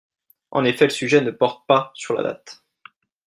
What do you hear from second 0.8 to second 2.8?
le sujet ne porte pas sur la date.